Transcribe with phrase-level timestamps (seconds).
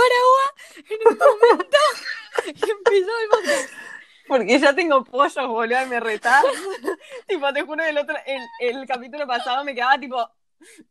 [0.00, 0.44] tomar agua
[0.88, 1.78] en un momento
[2.66, 3.72] y empezó el podcast.
[4.26, 6.44] Porque ya tengo pollos, boludo, me retás.
[7.26, 10.30] tipo, te juro que el otro, el, el capítulo pasado me quedaba tipo,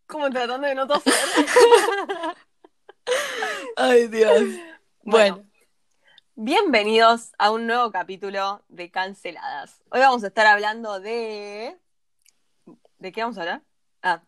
[0.05, 1.13] como tratando de no toser.
[3.77, 4.43] Ay, Dios.
[5.03, 5.45] Bueno,
[6.35, 9.81] bienvenidos a un nuevo capítulo de Canceladas.
[9.89, 11.77] Hoy vamos a estar hablando de.
[12.97, 13.61] ¿De qué vamos a hablar?
[14.03, 14.21] Ah.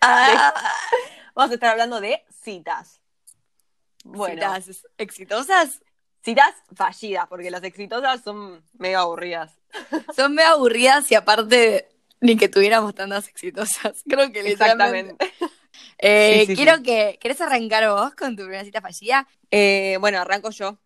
[0.00, 0.54] ah,
[1.34, 3.03] Vamos a estar hablando de citas.
[4.04, 5.80] Bueno, citas, citas exitosas
[6.74, 9.52] fallidas, porque las exitosas son medio aburridas.
[10.14, 11.88] Son medio aburridas y aparte
[12.20, 14.02] ni que tuviéramos tantas exitosas.
[14.08, 15.16] Creo que Exactamente.
[15.98, 17.18] Eh, Sí, sí, quiero que.
[17.20, 19.26] ¿Querés arrancar vos con tu primera cita fallida?
[19.50, 20.78] Eh, bueno, arranco yo.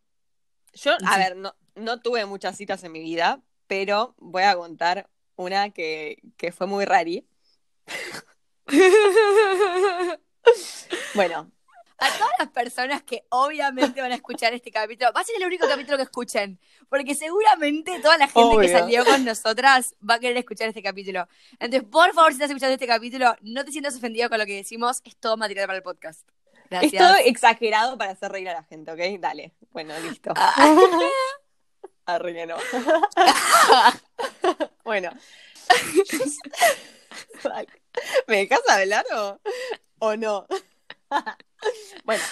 [0.72, 5.08] Yo, a ver, no, no tuve muchas citas en mi vida, pero voy a contar
[5.36, 7.26] una que, que fue muy rari.
[11.14, 11.50] Bueno,
[11.98, 15.46] A todas las personas que obviamente van a escuchar este capítulo, va a ser el
[15.46, 18.78] único capítulo que escuchen, porque seguramente toda la gente que Obvio.
[18.78, 21.26] salió con nosotras va a querer escuchar este capítulo.
[21.58, 24.54] Entonces, por favor, si estás escuchando este capítulo, no te sientas ofendido con lo que
[24.54, 26.20] decimos, es todo material para el podcast.
[26.70, 26.92] Gracias.
[26.92, 29.20] es todo exagerado para hacer reír a la gente, ¿ok?
[29.20, 29.52] Dale.
[29.72, 30.32] Bueno, listo.
[30.36, 30.54] Ah.
[32.06, 32.56] Arre que no.
[34.84, 35.10] bueno.
[38.26, 39.40] ¿Me dejas hablar o,
[39.98, 40.46] o no?
[42.04, 42.22] Bueno,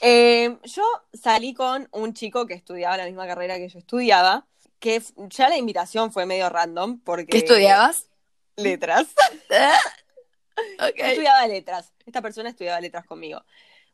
[0.00, 0.82] eh, yo
[1.12, 4.46] salí con un chico que estudiaba la misma carrera que yo estudiaba,
[4.78, 7.26] que ya la invitación fue medio random porque...
[7.26, 8.08] ¿Qué estudiabas?
[8.56, 9.08] Letras.
[10.78, 10.94] ok.
[10.96, 11.92] Estudiaba letras.
[12.06, 13.44] Esta persona estudiaba letras conmigo.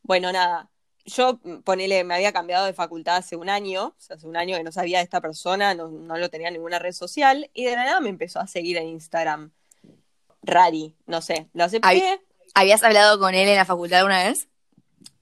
[0.03, 0.71] Bueno, nada.
[1.05, 4.37] Yo, mm, ponele, me había cambiado de facultad hace un año, o sea, hace un
[4.37, 7.51] año que no sabía de esta persona, no, no lo tenía en ninguna red social,
[7.53, 9.53] y de la nada me empezó a seguir en Instagram.
[10.43, 12.21] Rari, no sé, lo acepté.
[12.55, 14.49] ¿Habías hablado con él en la facultad alguna vez?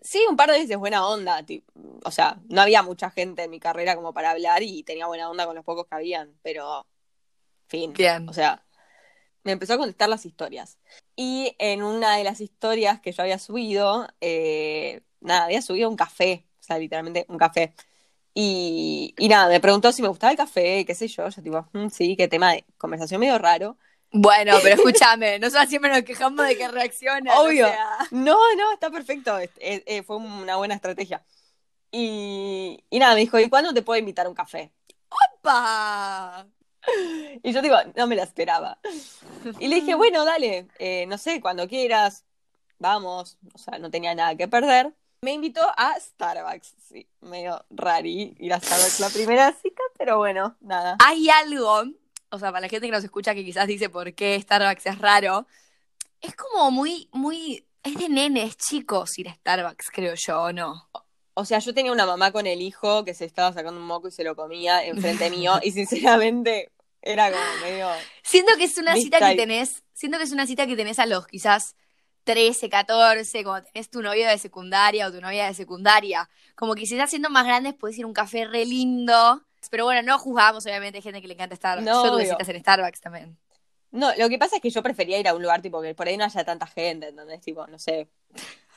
[0.05, 1.65] Sí, un par de veces buena onda, ti-
[2.05, 5.31] o sea, no había mucha gente en mi carrera como para hablar y tenía buena
[5.31, 6.87] onda con los pocos que habían, pero,
[7.69, 7.95] fin.
[7.95, 8.29] Bien.
[8.29, 8.65] O sea,
[9.45, 10.79] me empezó a contestar las historias.
[11.17, 15.97] Y en una de las historias que yo había subido, eh, nada, había subido un
[15.97, 17.75] café, o sea, literalmente un café.
[18.35, 21.69] Y, y nada, me preguntó si me gustaba el café, qué sé yo, yo tipo,
[21.73, 23.79] "Mm, sí, qué tema de conversación medio raro.
[24.17, 27.39] Bueno, pero escúchame, nosotros siempre nos quejamos de que reacciona.
[27.41, 27.67] Obvio.
[27.67, 31.23] O sea, No, no, está perfecto, eh, fue una buena estrategia.
[31.91, 34.73] Y, y nada, me dijo, ¿y cuándo te puedo invitar a un café?
[35.45, 36.47] ¡pa!
[37.43, 38.79] Y yo digo, no me la esperaba.
[39.59, 42.25] Y le dije, bueno, dale, eh, no sé, cuando quieras,
[42.79, 43.39] vamos.
[43.53, 44.93] O sea, no tenía nada que perder.
[45.23, 50.57] Me invitó a Starbucks, sí, medio rari ir a Starbucks la primera cita, pero bueno,
[50.61, 50.97] nada.
[51.01, 51.85] Hay algo,
[52.35, 54.99] o sea, para la gente que nos escucha que quizás dice por qué Starbucks es
[54.99, 55.47] raro,
[56.21, 60.89] es como muy, muy, es de nenes chicos ir a Starbucks, creo yo, ¿o no?
[61.35, 64.09] O sea, yo tenía una mamá con el hijo que se estaba sacando un moco
[64.09, 66.71] y se lo comía enfrente mío, y sinceramente
[67.03, 67.89] era como medio.
[68.23, 71.07] Siento que es una cita que tenés, siento que es una cita que tenés a
[71.07, 71.77] los quizás
[72.25, 76.29] 13, 14, como tenés tu novio de secundaria o tu novia de secundaria.
[76.55, 79.43] Como que si estás siendo más grandes puedes ir a un café re lindo.
[79.71, 81.85] Pero bueno, no juzgamos, obviamente, hay gente que le encanta Starbucks.
[81.87, 83.39] No, Yo tuve citas en Starbucks también.
[83.91, 86.09] No, lo que pasa es que yo prefería ir a un lugar tipo que por
[86.09, 87.41] ahí no haya tanta gente, ¿entendés?
[87.41, 88.09] Tipo, no sé,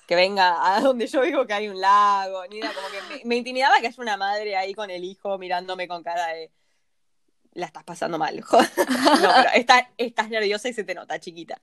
[0.05, 3.25] que venga a donde yo vivo que hay un lago, ni nada, como que me,
[3.25, 6.51] me intimidaba que haya una madre ahí con el hijo mirándome con cara de
[7.53, 8.35] la estás pasando mal.
[8.41, 11.59] no, pero está- estás nerviosa y se te nota, chiquita.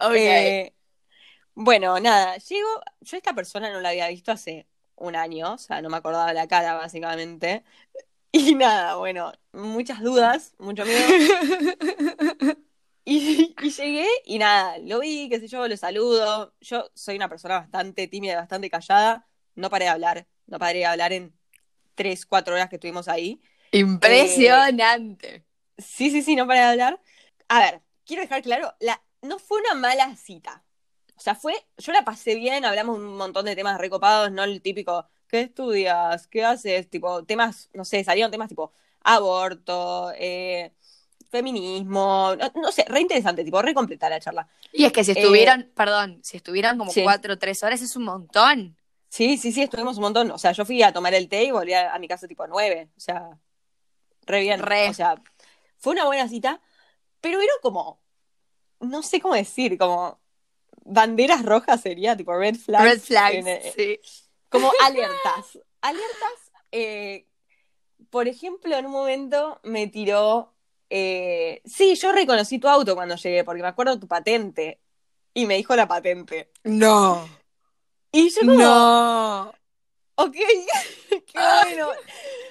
[0.00, 0.14] Ok.
[0.14, 0.72] Eh,
[1.54, 2.68] bueno, nada, llego,
[3.02, 4.66] yo a esta persona no la había visto hace
[4.96, 7.62] un año, o sea, no me acordaba la cara básicamente.
[8.32, 11.06] Y nada, bueno, muchas dudas, mucho miedo.
[13.04, 16.54] Y, y llegué y nada, lo vi, qué sé yo, lo saludo.
[16.60, 19.26] Yo soy una persona bastante tímida, bastante callada.
[19.56, 21.36] No paré de hablar, no paré de hablar en
[21.96, 23.42] tres, cuatro horas que estuvimos ahí.
[23.72, 25.44] Impresionante.
[25.78, 27.00] Sí, sí, sí, no paré de hablar.
[27.48, 30.64] A ver, quiero dejar claro, la, no fue una mala cita.
[31.16, 34.62] O sea, fue, yo la pasé bien, hablamos un montón de temas recopados, no el
[34.62, 36.26] típico, ¿qué estudias?
[36.28, 36.90] ¿Qué haces?
[36.90, 40.72] Tipo, temas, no sé, salieron temas tipo aborto, eh,
[41.30, 44.46] feminismo, no, no sé, re interesante, tipo, re completa la charla.
[44.72, 47.02] Y es que si Eh, estuvieron, perdón, si estuvieron como sí.
[47.02, 48.76] cuatro o tres horas es un montón.
[49.08, 50.30] Sí, sí, sí, estuvimos un montón.
[50.30, 52.46] O sea, yo fui a tomar el té y volví a, a mi casa tipo
[52.46, 52.90] nueve.
[52.96, 53.38] O sea,
[54.26, 54.60] re bien.
[54.60, 54.88] Re.
[54.90, 55.22] O sea,
[55.78, 56.60] fue una buena cita,
[57.20, 58.00] pero era como,
[58.80, 60.20] no sé cómo decir, como
[60.84, 62.84] banderas rojas sería, tipo red flags.
[62.84, 64.00] Red flags, en, eh, sí.
[64.52, 65.58] Como alertas.
[65.80, 67.26] Alertas, eh,
[68.10, 70.54] por ejemplo, en un momento me tiró,
[70.90, 74.78] eh, sí, yo reconocí tu auto cuando llegué, porque me acuerdo tu patente.
[75.34, 76.50] Y me dijo la patente.
[76.62, 77.26] No.
[78.12, 79.54] Y yo como, No.
[80.16, 80.34] Ok,
[81.08, 81.88] qué bueno.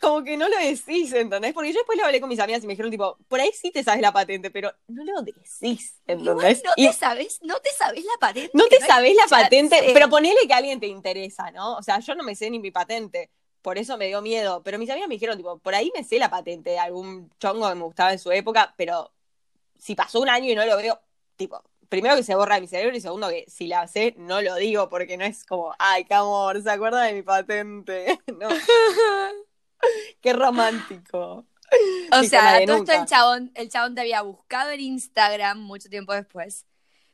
[0.00, 1.52] Como que no lo decís, ¿entendés?
[1.52, 3.70] Porque yo después lo hablé con mis amigas y me dijeron, tipo, por ahí sí
[3.70, 6.62] te sabes la patente, pero no lo decís, ¿entendés?
[6.64, 8.50] no Y- te sabes, no te sabes la patente.
[8.54, 11.76] No te hay sabés la patente, pero ponele que a alguien te interesa, ¿no?
[11.76, 13.30] O sea, yo no me sé ni mi patente,
[13.60, 14.62] por eso me dio miedo.
[14.62, 17.68] Pero mis amigas me dijeron, tipo, por ahí me sé la patente de algún chongo
[17.68, 19.12] que me gustaba en su época, pero
[19.78, 20.98] si pasó un año y no lo veo,
[21.36, 24.40] tipo, primero que se borra de mi cerebro y segundo que si la sé, no
[24.40, 28.18] lo digo porque no es como, ay, qué amor, se acuerda de mi patente.
[28.38, 28.48] No,
[30.20, 31.46] qué romántico.
[32.12, 34.80] O Y sea, la de todo esto el chabón, el chabón te había buscado en
[34.80, 36.66] Instagram mucho tiempo después.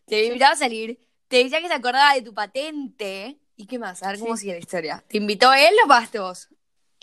[0.07, 0.99] Te invitado a salir,
[1.29, 3.39] te decía que se acordaba de tu patente.
[3.57, 4.03] ¿Y qué más?
[4.03, 4.43] A ver cómo Sí.
[4.43, 5.05] sigue la historia.
[5.09, 6.49] ¿Te invitó él o pagaste vos?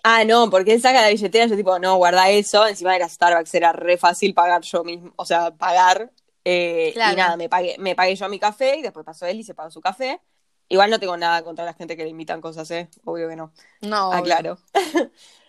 [0.06, 2.68] Ah, no, porque él saca la billetera, yo tipo, no, guarda eso.
[2.68, 6.12] Encima era Starbucks, era re fácil pagar yo mismo, o sea, pagar.
[6.46, 7.14] eh, Claro.
[7.14, 9.54] Y nada, me pagué, me pagué yo mi café y después pasó él y se
[9.56, 10.20] pagó su café.
[10.68, 12.90] Igual no tengo nada contra la gente que le invitan cosas, ¿eh?
[13.06, 13.54] Obvio que no.
[13.82, 14.12] No.
[14.14, 14.58] Ah, claro.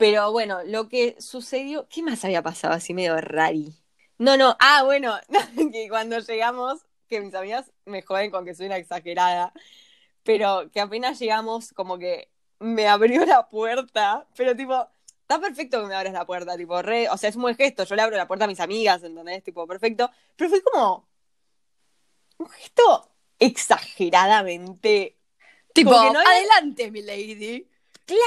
[0.00, 3.74] Pero bueno, lo que sucedió, ¿qué más había pasado así medio rari?
[4.16, 5.14] No, no, ah, bueno,
[5.72, 9.52] que cuando llegamos, que mis amigas me joden con que soy una exagerada,
[10.24, 12.30] pero que apenas llegamos, como que
[12.60, 14.88] me abrió la puerta, pero tipo,
[15.20, 17.84] está perfecto que me abras la puerta, tipo, re, o sea, es un buen gesto,
[17.84, 19.42] yo le abro la puerta a mis amigas, ¿entendés?
[19.42, 21.06] Tipo, perfecto, pero fue como
[22.38, 25.20] un gesto exageradamente
[25.72, 27.69] Tipo, no adelante, mi lady.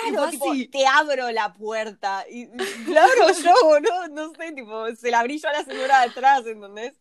[0.04, 0.68] Claro, Tipo así.
[0.68, 2.26] te abro la puerta.
[2.30, 4.08] Y y la abro yo, ¿no?
[4.10, 6.94] No sé, tipo, se la abrí yo a la señora de atrás, ¿entendés?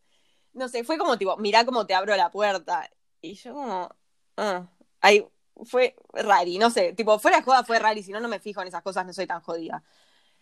[0.52, 2.90] No sé, fue como, tipo, mirá cómo te abro la puerta.
[3.20, 3.94] Y yo como,
[4.36, 4.66] ah,
[5.00, 5.26] ahí
[5.64, 8.60] fue rari, no sé, tipo, fuera de joda fue rari, si no, no me fijo
[8.62, 9.82] en esas cosas, no soy tan jodida.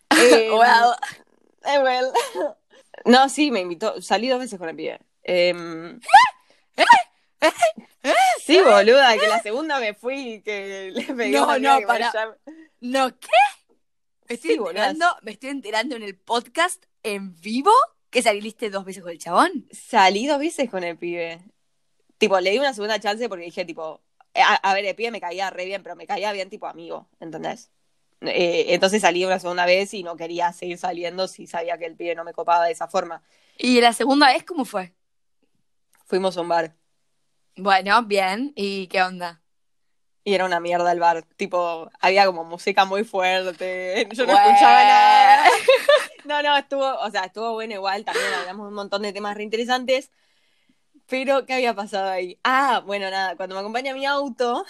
[0.09, 0.95] Eh, Well.
[1.65, 2.11] eh, well.
[3.05, 4.99] No, sí, me invitó, salí dos veces con el pibe.
[5.23, 5.99] Em,
[8.43, 12.37] Sí, boluda, que la segunda me fui y que le pegué No, no, que llama-
[12.81, 13.27] ¿No qué?
[14.27, 14.89] Me estoy, Sí, boluda.
[14.89, 17.71] enterando, me estoy enterando en el podcast en vivo
[18.09, 19.67] que saliste dos veces con el chabón.
[19.71, 21.41] Salí dos veces con el pibe.
[22.17, 24.01] Tipo, le di una segunda chance porque dije, tipo,
[24.35, 27.07] a, a ver, el pibe me caía re bien, pero me caía bien tipo amigo,
[27.19, 27.71] ¿entendés?
[28.21, 31.95] Eh, entonces salí una segunda vez y no quería seguir saliendo si sabía que el
[31.95, 33.23] pibe no me copaba de esa forma.
[33.57, 34.93] ¿Y la segunda vez cómo fue?
[36.05, 36.75] Fuimos a un bar
[37.61, 38.53] Bueno, bien.
[38.55, 39.41] ¿Y qué onda?
[40.23, 41.23] y era una mierda el bar.
[41.35, 45.45] Tipo, había como música muy fuerte, yo no escuchaba nada.
[46.23, 49.35] No, no, estuvo, o sea, estuvo bueno igual, también hablamos de un montón de temas
[49.35, 50.11] reinteresantes.
[51.07, 52.39] Pero, ¿qué había pasado ahí?
[52.43, 54.63] Ah, bueno, nada, cuando me acompaña mi auto.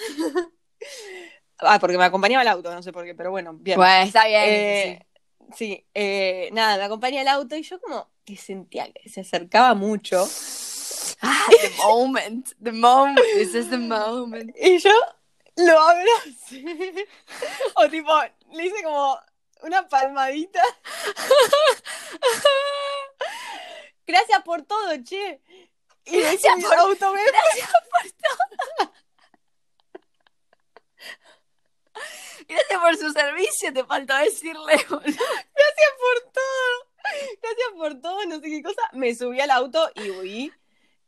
[1.60, 3.76] ah, porque me acompañaba el auto, no sé por qué, pero bueno, bien.
[3.76, 4.44] Bueno, está bien.
[4.46, 5.06] Eh,
[5.54, 9.74] sí, eh, nada, me acompaña el auto y yo como que sentía que se acercaba
[9.74, 10.26] mucho.
[11.22, 14.56] Ah, the moment, the moment, this is the moment.
[14.60, 14.92] Y yo
[15.58, 17.08] lo abracé.
[17.76, 18.12] o tipo,
[18.54, 19.20] le hice como
[19.64, 20.62] una palmadita.
[24.08, 25.42] Gracias por todo, che.
[26.06, 28.94] Y Gracias por- auto Gracias por todo.
[32.48, 34.74] Gracias por su servicio, te faltó decirle.
[34.74, 36.90] Gracias por todo.
[37.42, 38.82] Gracias por todo, no sé qué cosa.
[38.94, 40.54] Me subí al auto y huí.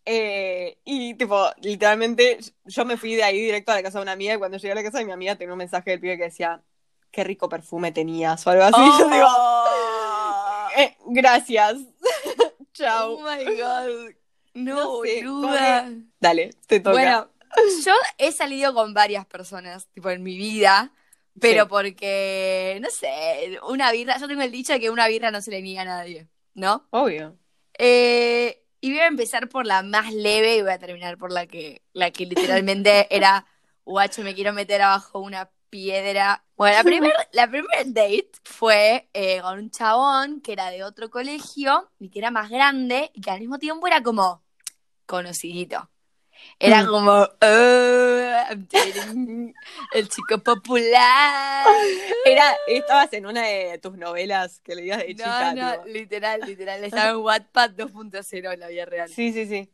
[0.06, 4.12] Eh, y tipo, literalmente, yo me fui de ahí directo a la casa de una
[4.14, 6.18] amiga y cuando llegué a la casa de mi amiga tenía un mensaje del pibe
[6.18, 6.62] que decía,
[7.12, 8.76] qué rico perfume tenías o algo así.
[9.00, 11.78] Yo digo, Oh, "Eh, gracias.
[12.74, 13.14] Chao.
[13.14, 14.12] oh my god.
[14.56, 15.90] No, No sé, boluda.
[16.20, 16.92] Dale, te toca.
[16.92, 17.30] Bueno,
[17.84, 20.92] yo he salido con varias personas, tipo, en mi vida,
[21.40, 21.70] pero Sí.
[21.72, 25.50] porque, no sé, una birra, yo tengo el dicho de que una birra no se
[25.50, 26.86] le niega a nadie, ¿no?
[26.92, 27.36] Obvio.
[27.80, 31.48] Eh, y voy a empezar por la más leve y voy a terminar por la
[31.48, 33.46] que, la que literalmente era,
[33.86, 36.44] guacho, me quiero meter abajo una piedra.
[36.58, 41.10] Bueno, la primer, la primer date fue eh, con un chabón que era de otro
[41.10, 44.44] colegio y que era más grande y que al mismo tiempo era como
[45.06, 45.90] conocidito.
[46.66, 49.54] Era como, oh, I'm dating
[49.94, 51.66] el chico popular.
[52.26, 55.54] Era, estabas en una de tus novelas que leías de No, chica.
[55.56, 55.86] no, tipo.
[55.88, 56.84] literal, literal.
[56.86, 59.10] Estaba en Wattpad 2.0 en la vida real.
[59.10, 59.70] Sí, sí, sí.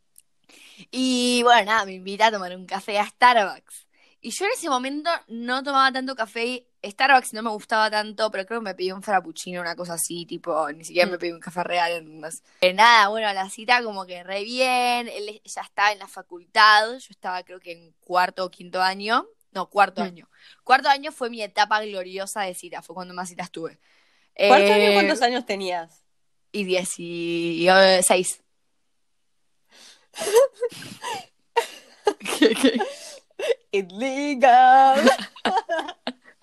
[0.91, 3.85] Y bueno, nada, me invita a tomar un café a Starbucks.
[4.21, 6.65] Y yo en ese momento no tomaba tanto café.
[6.83, 10.25] Starbucks no me gustaba tanto, pero creo que me pedí un frappuccino, una cosa así,
[10.25, 11.19] tipo, ni siquiera me Mm.
[11.19, 11.91] pedí un café real.
[11.93, 12.43] ¿entendés?
[12.61, 15.07] Eh, nada, bueno, la cita como que re bien.
[15.07, 19.25] Él ya estaba en la facultad, yo estaba creo que en cuarto o quinto año.
[19.51, 20.05] No, cuarto Mm.
[20.05, 20.29] año.
[20.63, 23.79] Cuarto año fue mi etapa gloriosa de cita, fue cuando más citas tuve.
[24.35, 26.03] ¿Cuántos, Eh, años, ¿Cuántos años tenías?
[26.51, 28.41] Y dieciséis.
[32.39, 32.81] ¿Qué, qué?
[33.71, 35.07] it's legal.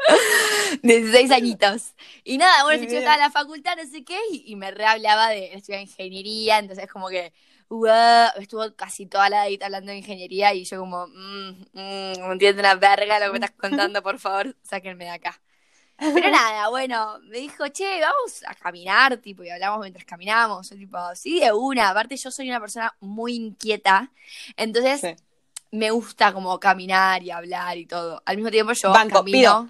[0.83, 1.95] 16 añitos.
[2.25, 4.71] Y nada, bueno, Muy yo estaba en la facultad, no sé qué, y, y me
[4.71, 7.33] rehablaba de estudiar ingeniería, entonces como que,
[7.69, 12.33] "Wow", estuvo casi toda la edad hablando de ingeniería y yo como, "Mm, mm, no
[12.33, 13.57] entiendo una verga lo que me estás
[13.91, 15.41] contando, por favor, sáquenme de acá.
[16.13, 20.71] Pero nada, bueno, me dijo, che, vamos a caminar, tipo, y hablamos mientras caminamos.
[20.71, 21.91] Yo, tipo, sí, de una.
[21.91, 24.13] Aparte, yo soy una persona muy inquieta,
[24.57, 25.15] entonces Sí.
[25.77, 28.23] Me gusta como caminar y hablar y todo.
[28.27, 29.37] Al mismo tiempo, yo Banco, camino.
[29.39, 29.69] pido.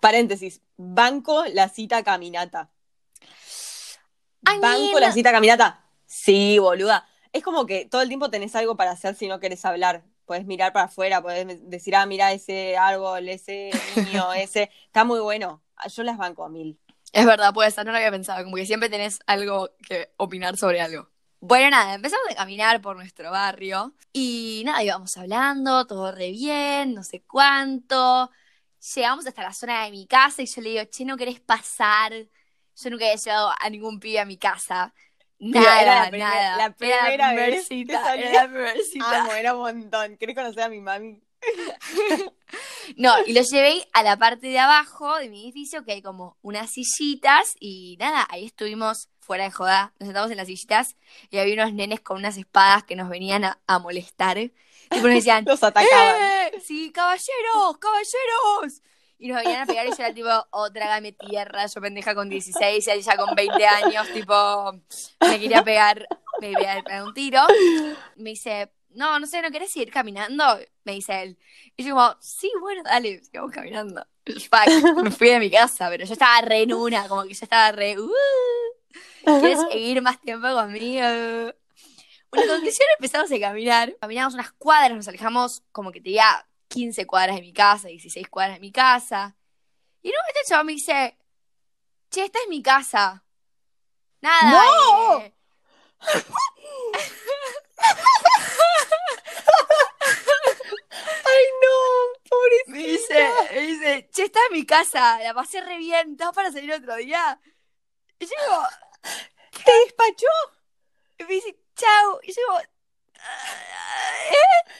[0.00, 2.70] Paréntesis, banco la cita caminata.
[4.60, 5.84] Banco la cita caminata.
[6.06, 7.06] Sí, boluda.
[7.32, 10.02] Es como que todo el tiempo tenés algo para hacer si no querés hablar.
[10.26, 14.70] Podés mirar para afuera, podés decir, ah, mira ese árbol, ese niño, ese.
[14.86, 15.62] Está muy bueno.
[15.76, 16.78] Ah, Yo las banco a mil.
[17.12, 20.56] Es verdad, puede ser, no lo había pensado, como que siempre tenés algo que opinar
[20.56, 21.10] sobre algo.
[21.44, 26.94] Bueno, nada, empezamos a caminar por nuestro barrio y nada, íbamos hablando, todo re bien,
[26.94, 28.30] no sé cuánto.
[28.94, 32.12] Llegamos hasta la zona de mi casa y yo le digo, che, ¿no querés pasar?
[32.14, 34.94] Yo nunca había llevado a ningún pibe a mi casa.
[35.40, 36.56] Nada, era la primer- nada.
[36.58, 38.30] la Era primera primer vez que salía.
[38.30, 39.18] era la primer cita.
[39.22, 40.16] Amo, era un montón.
[40.18, 41.20] ¿Querés conocer a mi mami?
[42.96, 46.36] No, y lo llevé a la parte de abajo de mi edificio, que hay como
[46.42, 50.96] unas sillitas, y nada, ahí estuvimos fuera de joda, nos sentamos en las sillitas,
[51.30, 54.38] y había unos nenes con unas espadas que nos venían a, a molestar.
[54.38, 54.52] Y
[54.90, 56.22] nos decían, Los atacaban.
[56.22, 56.60] ¡Eh!
[56.62, 57.78] ¡Sí, caballeros!
[57.80, 58.82] ¡Caballeros!
[59.18, 62.28] Y nos venían a pegar y yo era tipo, oh, trágame tierra, yo pendeja con
[62.28, 64.72] 16 y ella con 20 años, tipo,
[65.20, 66.08] me quería pegar,
[66.40, 67.40] me quería pegar un tiro.
[68.16, 70.44] Me dice, no, no sé, ¿no querés ir caminando?
[70.84, 71.38] Me dice él.
[71.76, 74.06] Y yo como, sí, bueno, dale, sigamos caminando.
[74.24, 77.44] Fuck, me fui de mi casa, pero yo estaba re en una, como que yo
[77.44, 78.10] estaba re, uh,
[79.24, 81.02] ¿quieres seguir más tiempo conmigo?
[82.30, 83.94] Bueno, en conclusión empezamos a caminar.
[84.00, 88.56] Caminamos unas cuadras, nos alejamos como que tenía 15 cuadras de mi casa, 16 cuadras
[88.56, 89.36] de mi casa.
[90.02, 91.18] Y en un momento el chaval me dice,
[92.10, 93.22] che, esta es mi casa.
[94.22, 94.50] Nada.
[94.50, 95.20] ¡No!
[95.20, 95.34] eh,
[101.24, 101.76] Ay, no,
[102.32, 102.72] pobrecita.
[102.72, 106.50] me dice, me dice, che, esta es mi casa, la pasé re bien, ¿estás para
[106.52, 107.40] salir otro día?
[108.18, 108.62] Y yo digo,
[109.64, 110.26] ¿Te despachó?
[111.18, 112.18] y me dice, chau.
[112.22, 112.68] Y yo digo,
[113.18, 114.72] "Ah, ¿eh?".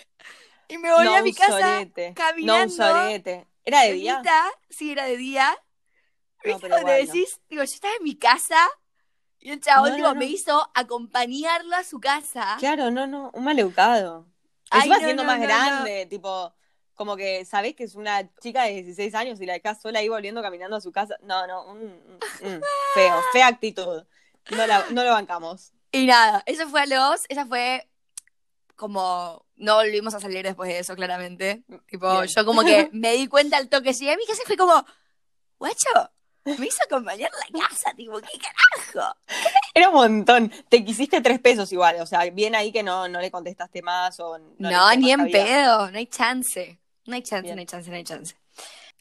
[0.68, 2.08] Y me volví no, a mi casa sorete.
[2.08, 2.62] No, caminando.
[2.64, 3.46] un sorete.
[3.64, 4.22] ¿Era de día?
[4.70, 5.50] Sí, era de día.
[6.44, 6.88] No, ¿Viste pero no.
[6.92, 8.68] decís, digo, yo estaba en mi casa
[9.38, 10.14] y el chabón No, no, no.
[10.14, 12.56] me hizo acompañarlo a su casa.
[12.58, 14.26] Claro, no, no, un maleducado.
[14.70, 16.54] Ay, Encima no, siendo no, más no, grande, tipo,
[16.94, 20.08] como que sabés que es una chica de 16 años y la dejás sola ahí
[20.08, 21.16] volviendo caminando a su casa.
[21.22, 22.20] No, no, un
[22.94, 24.04] feo, fea actitud.
[24.50, 25.72] No, la- no lo bancamos.
[25.92, 27.88] Y nada, eso fue a los, esa fue
[28.76, 31.62] como, no volvimos a salir después de eso, claramente.
[31.88, 32.26] Tipo, Bien.
[32.34, 34.84] yo como que me di cuenta al toque, llegué a mi casa y fue como,
[35.58, 36.10] guacho,
[36.44, 39.16] me hizo acompañar la casa, tipo, ¿qué carajo?
[39.74, 40.52] Era un montón.
[40.68, 44.18] Te quisiste tres pesos igual, o sea, bien ahí que no, no le contestaste más
[44.18, 46.80] o no, No, ni en pedo, no hay chance.
[47.06, 47.56] No hay chance, Bien.
[47.56, 48.36] no hay chance, no hay chance.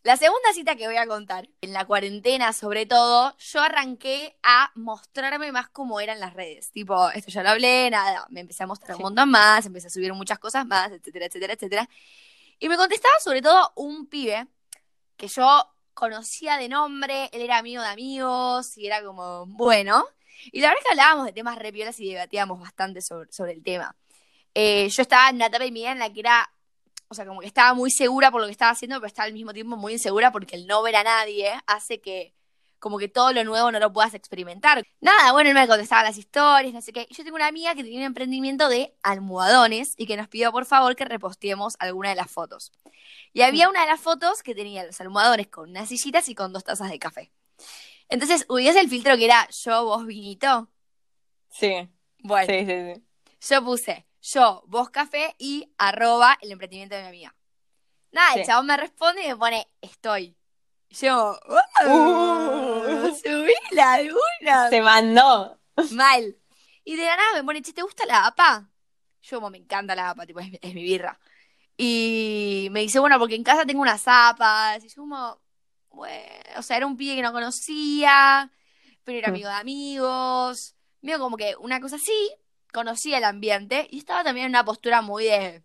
[0.04, 4.72] La segunda cita que voy a contar, en la cuarentena sobre todo, yo arranqué a
[4.74, 6.72] mostrarme más como eran las redes.
[6.72, 9.90] Tipo, esto ya lo hablé, nada, me empecé a mostrar un montón más, empecé a
[9.92, 11.90] subir muchas cosas más, etcétera, etcétera, etcétera.
[12.60, 14.48] Y me contestaba sobre todo un pibe
[15.18, 20.04] que yo conocía de nombre, él era amigo de amigos y era como, bueno.
[20.52, 23.54] Y la verdad es que hablábamos de temas re piolas y debatíamos bastante sobre, sobre
[23.54, 23.96] el tema.
[24.56, 26.52] Eh, yo estaba en una etapa de mi vida en la que era,
[27.12, 29.34] o sea, como que estaba muy segura por lo que estaba haciendo, pero estaba al
[29.34, 32.34] mismo tiempo muy insegura porque el no ver a nadie hace que
[32.80, 34.84] como que todo lo nuevo no lo puedas experimentar.
[35.02, 37.06] Nada, bueno, él me contestaba las historias, no sé qué.
[37.12, 40.66] Yo tengo una amiga que tenía un emprendimiento de almohadones y que nos pidió por
[40.66, 42.72] favor que reposteemos alguna de las fotos.
[43.34, 46.54] Y había una de las fotos que tenía los almohadones con unas sillitas y con
[46.54, 47.32] dos tazas de café.
[48.10, 50.70] Entonces, ubicás el filtro que era yo, vos, vinito.
[51.50, 51.90] Sí,
[52.24, 53.04] Bueno, sí, sí, sí.
[53.50, 57.36] yo puse yo, vos café y arroba el emprendimiento de mi amiga.
[58.12, 60.36] Nada, el chabón me responde y me pone estoy.
[60.90, 61.60] Y Yo, Uh.
[61.90, 63.16] ¡oh!
[63.16, 64.70] subila de una.
[64.70, 65.60] Se mandó.
[65.92, 66.38] Mal.
[66.84, 68.70] Y de la nada me pone, che, ¿te gusta la APA?
[69.22, 71.20] Yo como me encanta la APA, tipo, es, es mi birra.
[71.78, 74.84] Y me dice, bueno, porque en casa tengo unas zapas.
[74.84, 75.42] Y yo como,
[75.90, 78.52] bueno, o sea, era un pibe que no conocía,
[79.04, 79.32] pero era Mm.
[79.32, 80.76] amigo de amigos.
[81.02, 82.30] Medio como que una cosa así,
[82.72, 85.62] conocía el ambiente y estaba también en una postura muy de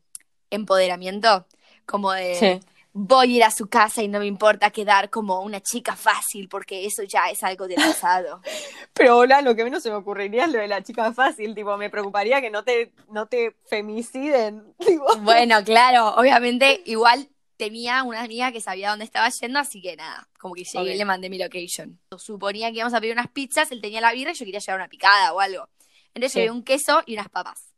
[0.50, 1.46] empoderamiento,
[1.86, 2.66] como de Sí.
[2.92, 6.48] voy a ir a su casa y no me importa quedar como una chica fácil
[6.48, 8.40] porque eso ya es algo del pasado.
[8.94, 11.76] Pero hola, lo que menos se me ocurriría es lo de la chica fácil, tipo,
[11.76, 14.74] me preocuparía que no te, no te femiciden.
[14.86, 15.04] Tipo.
[15.18, 20.28] Bueno, claro, obviamente, igual tenía una amiga que sabía dónde estaba yendo, así que nada,
[20.38, 21.98] como que llegué y le mandé mi location.
[22.18, 24.80] Suponía que íbamos a pedir unas pizzas, él tenía la birra y yo quería llevar
[24.80, 25.68] una picada o algo.
[26.16, 26.38] Entonces Sí.
[26.40, 27.74] llevé un queso y unas papas.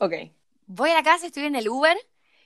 [0.00, 0.12] Ok.
[0.66, 1.96] Voy a la casa, estoy en el Uber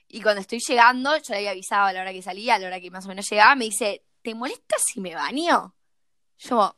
[0.07, 2.66] y cuando estoy llegando, yo le había avisado a la hora que salía, a la
[2.66, 5.75] hora que más o menos llegaba, me dice, ¿te molesta si me baño?
[6.38, 6.76] Yo,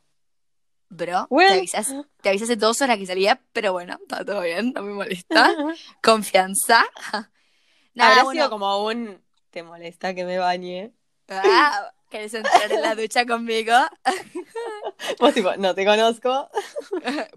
[0.87, 1.47] bro, Well.
[1.49, 4.81] te avisas, te avisas hace dos horas que salía, pero bueno, está todo bien, no
[4.81, 5.53] me molesta.
[6.01, 6.85] Confianza.
[7.95, 9.21] Nada, Habrá bueno, sido como un.
[9.49, 10.93] ¿Te molesta que me bañe?
[11.27, 13.73] ah, ¿querés entrar en la ducha conmigo?
[15.19, 16.49] Vos tipo, no te conozco.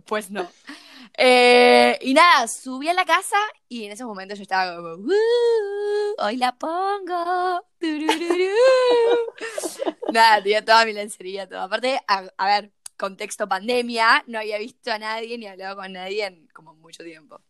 [0.05, 0.49] Pues no.
[1.23, 3.37] Eh, y nada, subí a la casa
[3.69, 7.63] y en esos momentos yo estaba como, "Uh, hoy la pongo.
[7.79, 8.55] turururú".
[10.13, 11.61] nada, tenía toda mi lencería, todo.
[11.61, 16.25] Aparte, a, a ver, contexto pandemia, no había visto a nadie ni hablado con nadie
[16.25, 17.43] en como mucho tiempo.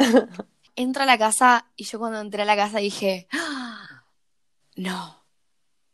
[0.74, 4.02] Entro a la casa y yo cuando entré a la casa dije, "Ah,
[4.74, 5.24] no,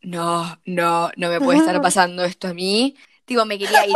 [0.01, 2.97] no, no, no me puede estar pasando esto a mí.
[3.25, 3.95] Tipo, me quería ir.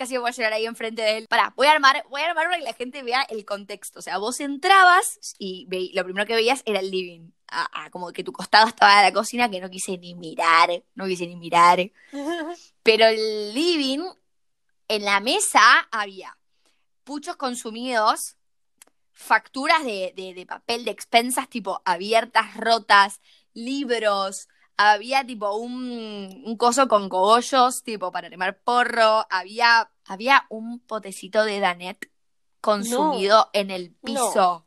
[0.00, 1.26] Casi voy a llorar ahí enfrente de él.
[1.28, 3.98] Pará, voy a armar, voy a armar para que la gente vea el contexto.
[3.98, 7.28] O sea, vos entrabas y ve- lo primero que veías era el living.
[7.48, 11.04] Ah, ah, como que tu costado estaba la cocina que no quise ni mirar, no
[11.06, 11.90] quise ni mirar.
[12.82, 14.00] Pero el living,
[14.88, 16.34] en la mesa había
[17.04, 18.36] puchos consumidos,
[19.12, 23.20] facturas de, de- de papel de expensas tipo abiertas, rotas,
[23.52, 24.48] libros,
[24.88, 31.44] había tipo un, un coso con cogollos, tipo para quemar porro, había, había un potecito
[31.44, 32.10] de Danet
[32.60, 34.66] consumido en el piso.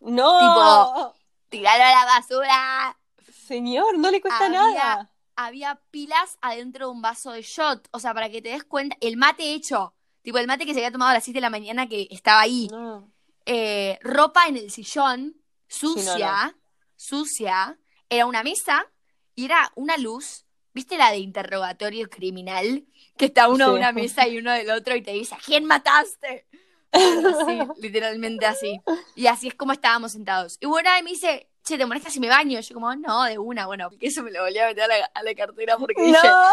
[0.00, 0.38] No.
[0.40, 1.14] Tipo-
[1.48, 2.98] ¡Tiralo a la basura!
[3.46, 5.10] Señor, no le cuesta Había- nada.
[5.36, 7.88] había pilas adentro de un vaso de shot.
[7.92, 9.94] O sea, para que te des cuenta, el mate hecho.
[10.22, 12.40] Tipo, el mate que se había tomado a las 7 de la mañana que estaba
[12.40, 12.68] ahí.
[12.70, 13.10] No.
[13.44, 15.36] Eh, ropa en el sillón,
[15.68, 16.60] sucia, no,
[16.96, 17.78] sucia.
[18.08, 18.86] Era una mesa
[19.34, 20.44] y era una luz.
[20.74, 22.84] ¿Viste la de interrogatorio criminal?
[23.18, 25.64] Que está uno de una mesa y uno del otro y te dice, ¿a quién
[25.66, 26.46] mataste?
[26.92, 28.80] Así, literalmente así.
[29.14, 30.56] Y así es como estábamos sentados.
[30.60, 32.58] Y bueno, y me dice, che, ¿te molesta si me baño?
[32.60, 33.66] Yo como, no, de una.
[33.66, 36.18] Bueno, que eso me lo volví a meter a la, a la cartera porque dije,
[36.26, 36.48] No.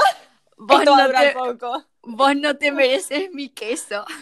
[0.57, 1.85] vos Esto no, te, poco.
[2.03, 4.05] vos no te mereces mi queso.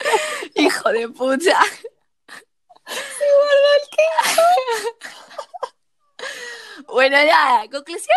[0.54, 1.60] Hijo de puta.
[6.88, 8.16] Bueno, nada, conclusión.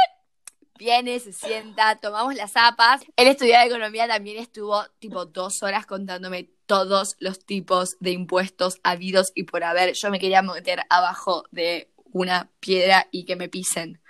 [0.79, 3.01] Viene, se sienta, tomamos las zapas.
[3.15, 9.31] Él estudiaba economía, también estuvo tipo dos horas contándome todos los tipos de impuestos habidos
[9.35, 9.93] y por haber.
[9.93, 14.01] Yo me quería meter abajo de una piedra y que me pisen.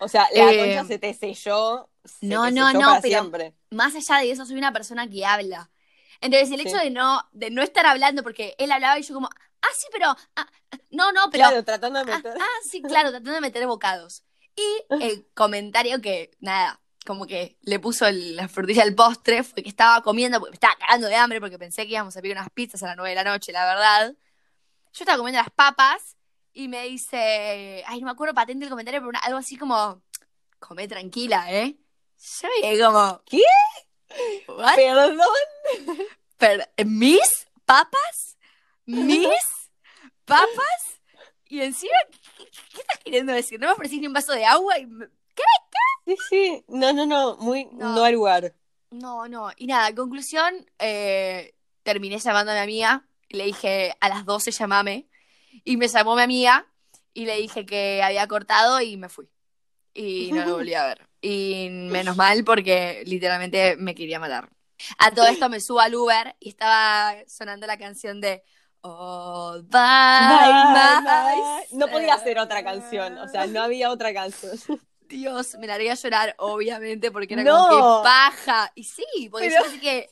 [0.00, 1.88] O sea, la Eh, concha se te selló.
[2.04, 3.54] se no, te no, selló no, para pero- siempre.
[3.70, 5.70] Más allá de eso, soy una persona que habla.
[6.20, 9.28] Entonces, el hecho de no, de no estar hablando, porque él hablaba y yo como,
[9.64, 10.50] ah, sí, pero, ah,
[10.90, 12.36] no, no, pero, Claro, tratando de ah, meter.
[12.40, 14.24] ah, sí, claro, tratando de meter bocados.
[14.56, 19.62] Y el comentario que, nada, como que le puso el- la frutilla al postre fue
[19.62, 22.36] que estaba comiendo, porque me estaba cagando de hambre, porque pensé que íbamos a pedir
[22.36, 24.14] unas pizzas a las nueve de la noche, la verdad.
[24.92, 26.16] Yo estaba comiendo las papas
[26.52, 30.02] y me dice, ay, no me acuerdo patente el comentario, pero una- algo así como,
[30.60, 31.76] come tranquila, ¿eh?
[32.40, 33.42] Yo me como, ¿Qué?
[34.48, 34.76] ¿What?
[34.76, 35.18] Perdón.
[36.38, 38.36] Pero, ¿Mis papas?
[38.86, 39.26] ¿Mis
[40.24, 41.00] papas?
[41.48, 41.96] Y encima,
[42.38, 43.60] ¿qué, qué estás queriendo decir?
[43.60, 44.78] ¿No me ofrecís ni un vaso de agua?
[44.78, 45.06] Y me-
[46.06, 46.64] Sí, sí.
[46.68, 47.36] No, no, no.
[47.38, 47.94] Muy No.
[47.94, 48.54] no, al lugar.
[48.90, 49.50] No, no.
[49.56, 53.06] Y nada, conclusión, eh, terminé llamando a mi amiga.
[53.30, 55.08] Le dije, a las 12 llamame.
[55.64, 56.66] Y me llamó mi amiga
[57.14, 59.28] y le dije que había cortado y me fui.
[59.94, 61.08] Y no lo volví a ver.
[61.22, 64.50] Y menos mal porque literalmente me quería matar.
[64.98, 68.42] A todo esto me subo al Uber y estaba sonando la canción de
[68.86, 71.70] All by Bye, myself.
[71.70, 71.78] bye.
[71.78, 73.16] No podía ser otra canción.
[73.18, 74.58] O sea, no había otra canción.
[75.08, 77.68] Dios, me largué a llorar, obviamente, porque era No.
[77.68, 78.70] como que paja.
[78.74, 80.10] Y sí, porque Pero- yo pensé que.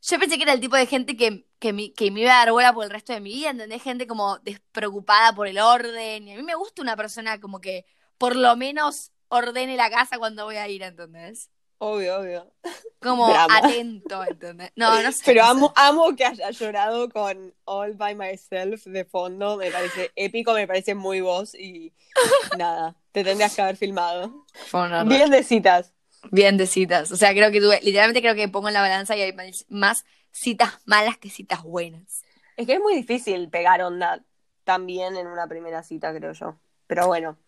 [0.00, 2.38] Yo pensé que era el tipo de gente que, que, me, que me iba a
[2.44, 3.82] dar bola por el resto de mi vida, ¿entendés?
[3.82, 6.28] Gente como despreocupada por el orden.
[6.28, 7.84] Y a mí me gusta una persona como que
[8.16, 11.50] por lo menos ordene la casa cuando voy a ir, ¿entendés?
[11.80, 12.52] Obvio, obvio.
[13.00, 13.58] Como Drama.
[13.58, 14.72] atento, ¿entendés?
[14.74, 15.22] No, no sé.
[15.24, 15.50] Pero no sé.
[15.52, 19.56] amo, amo que haya llorado con All by Myself de fondo.
[19.56, 21.92] Me parece épico, me parece muy vos y
[22.58, 22.96] nada.
[23.12, 24.44] Te tendrías que haber filmado.
[25.06, 25.92] Bien de citas.
[26.32, 27.12] Bien de citas.
[27.12, 29.64] O sea, creo que tuve, literalmente creo que pongo en la balanza y hay más-
[29.68, 32.22] más citas malas que citas buenas.
[32.56, 34.20] Es que es muy difícil pegar onda
[34.64, 36.56] también en una primera cita, creo yo.
[36.88, 37.38] Pero bueno.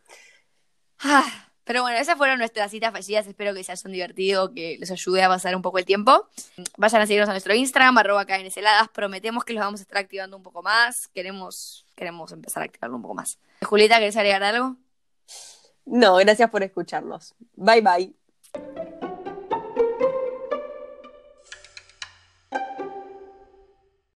[1.00, 3.28] Ah, Pero bueno, esas fueron nuestras citas fallidas.
[3.28, 6.26] Espero que se hayan divertido, que les ayude a pasar un poco el tiempo.
[6.76, 8.88] Vayan a seguirnos a nuestro Instagram, arroba heladas.
[8.88, 11.06] Prometemos que los vamos a estar activando un poco más.
[11.06, 13.38] Queremos, queremos empezar a activarlo un poco más.
[13.62, 14.78] Julieta, ¿querés agregar algo?
[15.86, 17.36] No, gracias por escucharnos.
[17.54, 19.09] Bye bye.